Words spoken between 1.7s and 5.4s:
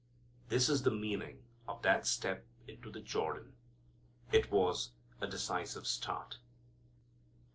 that step into the Jordan. It was the